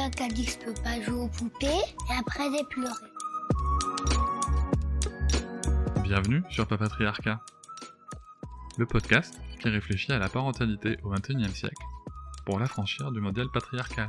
[0.00, 2.94] Quelqu'un dit que je peux pas jouer aux poupées et après j'ai pleuré.
[6.04, 7.40] Bienvenue sur Papatriarcat,
[8.78, 11.84] le podcast qui réfléchit à la parentalité au XXIe siècle
[12.46, 14.08] pour l'affranchir du modèle patriarcal.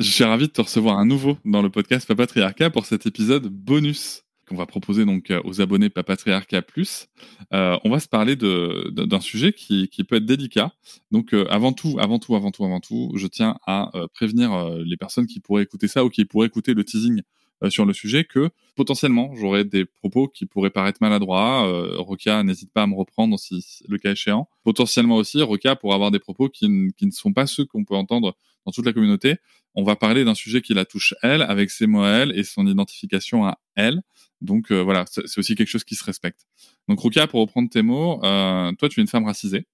[0.00, 3.48] Je suis ravi de te recevoir à nouveau dans le podcast Papatriarcat pour cet épisode
[3.48, 7.08] bonus qu'on va proposer donc euh, aux abonnés Papatriarcat Plus.
[7.52, 10.72] Euh, on va se parler d'un sujet qui, qui, peut être délicat.
[11.10, 14.96] Donc euh, avant tout, avant tout, avant tout, avant tout, je tiens à prévenir les
[14.96, 17.22] personnes qui pourraient écouter ça ou qui pourraient écouter le teasing
[17.68, 21.66] sur le sujet que potentiellement j'aurais des propos qui pourraient paraître maladroits.
[21.68, 24.48] Euh, Rokia, n'hésite pas à me reprendre si, le cas échéant.
[24.62, 27.96] Potentiellement aussi, Rokia pour avoir des propos qui, qui ne sont pas ceux qu'on peut
[27.96, 29.36] entendre dans toute la communauté.
[29.74, 32.44] On va parler d'un sujet qui la touche elle, avec ses mots à elle et
[32.44, 34.02] son identification à elle.
[34.40, 36.46] Donc euh, voilà, c'est aussi quelque chose qui se respecte.
[36.88, 39.66] Donc Rokia, pour reprendre tes mots, euh, toi tu es une femme racisée.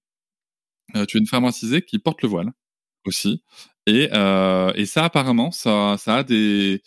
[0.95, 2.51] Euh, tu es une femme racisée qui porte le voile
[3.05, 3.41] aussi.
[3.87, 6.81] Et, euh, et ça, apparemment, ça, a des,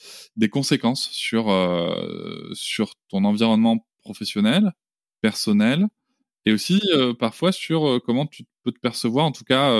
[0.50, 4.72] conséquences sur, euh, sur ton environnement professionnel,
[5.20, 5.86] personnel,
[6.44, 9.70] et aussi euh, parfois sur comment tu peux te percevoir, en tout cas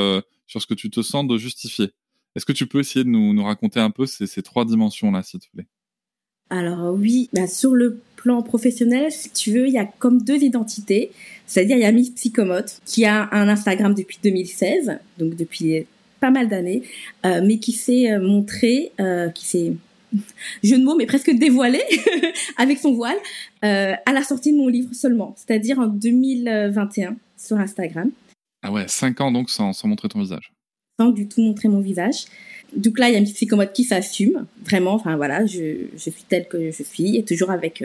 [0.46, 1.90] sur ce que tu te sens de justifier.
[2.36, 5.40] Est-ce que tu peux essayer de nous, raconter un peu ces, ces trois dimensions-là, s'il
[5.40, 5.66] te plaît?
[6.50, 10.42] Alors oui, bah, sur le plan professionnel, si tu veux, il y a comme deux
[10.42, 11.10] identités.
[11.46, 15.86] C'est-à-dire, il y a Miss Psychomote, qui a un Instagram depuis 2016, donc depuis
[16.20, 16.82] pas mal d'années,
[17.24, 19.72] euh, mais qui s'est euh, montré, euh, qui s'est
[20.62, 21.80] jeu de mots, mais presque dévoilé
[22.56, 23.16] avec son voile
[23.64, 28.10] euh, à la sortie de mon livre seulement, c'est-à-dire en 2021 sur Instagram.
[28.62, 30.52] Ah ouais, cinq ans donc sans, sans montrer ton visage.
[30.98, 32.24] Sans du tout montrer mon visage.
[32.74, 34.94] Donc là, il y a une psychomote qui s'assume, vraiment.
[34.94, 37.84] Enfin voilà, je, je suis telle que je suis, et toujours avec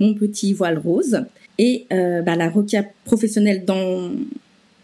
[0.00, 1.24] mon petit voile rose.
[1.58, 4.16] Et bah, la roquia professionnelle dans le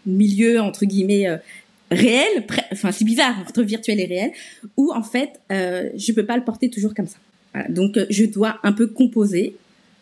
[0.05, 1.27] milieu entre guillemets
[1.91, 4.31] réel, enfin c'est bizarre entre virtuel et réel,
[4.77, 7.17] où en fait euh, je peux pas le porter toujours comme ça.
[7.53, 7.69] Voilà.
[7.69, 9.55] Donc euh, je dois un peu composer,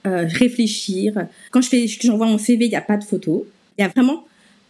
[0.08, 1.28] euh, réfléchir.
[1.52, 3.48] Quand je fais, j'envoie mon CV, il y a pas de photo.
[3.78, 4.26] Il y a vraiment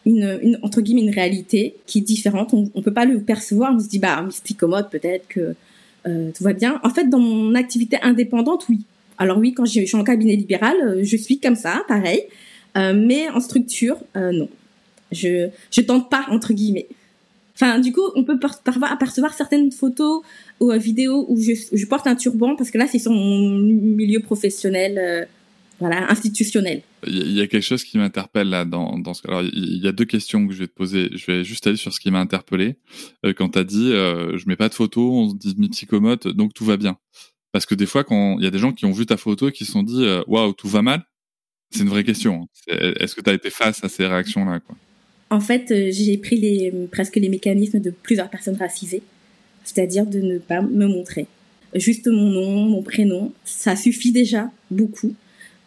[0.06, 2.54] une, une, entre guillemets une réalité qui est différente.
[2.54, 3.74] On, on peut pas le percevoir.
[3.76, 5.56] On se dit bah psychomote peut-être que
[6.08, 6.80] euh, tout va bien.
[6.84, 8.82] En fait, dans mon activité indépendante, oui.
[9.18, 12.24] Alors oui, quand je suis en cabinet libéral, euh, je suis comme ça, pareil.
[12.76, 14.48] Mais en structure, non.
[15.12, 16.88] Je je tente pas entre guillemets.
[17.62, 20.22] Enfin, du coup, on peut parfois apercevoir certaines photos
[20.62, 24.22] ou euh, vidéos où je, porte un turban parce que là, c'est sur mon milieu
[24.22, 25.26] professionnel, euh,
[25.80, 26.84] voilà, institutionnel.
[27.06, 29.28] Il y a quelque chose qui m'interpelle là dans, dans ce.
[29.28, 31.10] Alors, il y a deux questions que je vais te poser.
[31.14, 32.78] Je vais juste aller sur ce qui m'a interpellé
[33.26, 36.54] euh, quand t'as dit euh, je mets pas de photos, on se dit psychomote, donc
[36.54, 36.98] tout va bien.
[37.52, 39.50] Parce que des fois, quand il y a des gens qui ont vu ta photo
[39.50, 41.04] et qui se sont dit waouh, tout va mal,
[41.72, 42.48] c'est une vraie question.
[42.68, 44.78] Est-ce que tu as été face à ces réactions là, quoi?
[45.30, 49.04] En fait, euh, j'ai pris les, presque les mécanismes de plusieurs personnes racisées,
[49.64, 51.28] c'est-à-dire de ne pas me montrer.
[51.76, 55.14] Juste mon nom, mon prénom, ça suffit déjà beaucoup.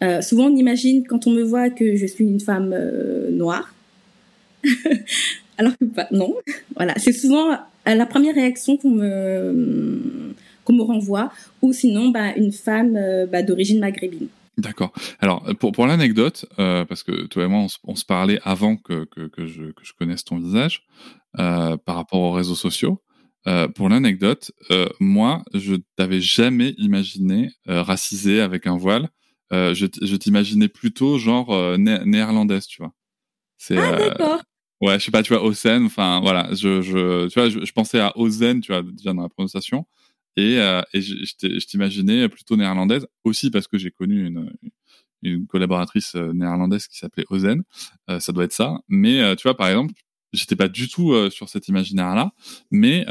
[0.03, 3.73] Euh, souvent, on imagine quand on me voit que je suis une femme euh, noire,
[5.57, 6.07] alors que pas.
[6.11, 6.35] Non,
[6.75, 10.33] voilà, c'est souvent la première réaction qu'on me
[10.65, 14.27] qu'on me renvoie, ou sinon, bah, une femme euh, bah, d'origine maghrébine.
[14.57, 14.93] D'accord.
[15.19, 18.39] Alors pour pour l'anecdote, euh, parce que toi et moi on, se, on se parlait
[18.43, 20.85] avant que, que, que, je, que je connaisse ton visage
[21.39, 23.01] euh, par rapport aux réseaux sociaux.
[23.45, 29.09] Euh, pour l'anecdote, euh, moi je t'avais jamais imaginé euh, racisé avec un voile.
[29.51, 32.93] je je t'imaginais plutôt genre né néerlandaise, tu vois.
[33.57, 34.41] C'est, ah d'accord.
[34.81, 37.99] Ouais, je sais pas, tu vois, Osen, enfin voilà, je, je, tu vois, je, pensais
[38.01, 39.85] à Ozen, tu vois, déjà dans la prononciation,
[40.35, 44.53] et, euh, et je, t'imaginais plutôt néerlandaise, aussi parce que j'ai connu une,
[45.21, 47.63] une collaboratrice euh, néerlandaise qui s'appelait Ozen,
[48.09, 49.93] euh, ça doit être ça, mais euh, tu vois, par exemple,
[50.33, 52.31] j'étais pas du tout euh, sur cet imaginaire-là,
[52.71, 53.05] mais,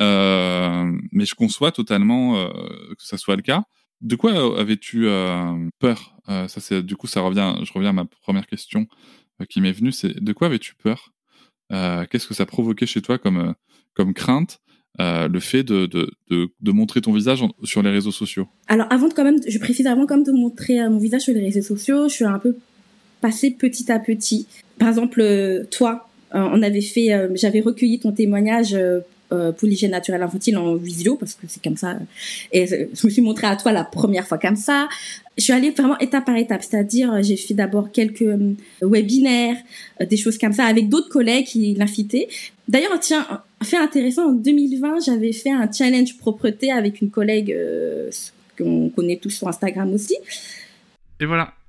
[1.13, 3.65] mais je conçois totalement que ça soit le cas.
[4.01, 5.07] De quoi avais-tu
[5.79, 6.17] peur?
[6.27, 7.55] Ça, c'est du coup, ça revient.
[7.63, 8.89] Je reviens à ma première question
[9.49, 9.93] qui m'est venue.
[9.93, 11.13] C'est de quoi avais-tu peur?
[11.73, 13.53] Euh, qu'est-ce que ça provoquait chez toi comme, euh,
[13.95, 14.61] comme crainte?
[15.01, 19.09] Euh, le fait de, de, de, montrer ton visage sur les réseaux sociaux Alors avant
[19.09, 21.63] de quand même, je précise avant quand même de montrer mon visage sur les réseaux
[21.63, 22.57] sociaux, je suis un peu
[23.23, 24.47] passée petit à petit.
[24.79, 25.23] Par exemple,
[25.71, 29.01] toi, on avait fait, j'avais recueilli ton témoignage euh,
[29.57, 31.97] pour l'hygiène naturelle infantile en visio parce que c'est comme ça.
[32.53, 34.89] Et je me suis montrée à toi la première fois comme ça.
[35.39, 39.57] Je suis allée vraiment étape par étape, c'est-à-dire j'ai fait d'abord quelques euh, webinaires,
[40.01, 42.29] euh, des choses comme ça avec d'autres collègues qui l'invitaient.
[42.69, 43.27] D'ailleurs, tiens,
[43.63, 47.57] fait intéressant, en 2020, j'avais fait un challenge propreté avec une collègue
[48.59, 50.17] qu'on connaît tous sur Instagram aussi.
[51.21, 51.55] Et voilà,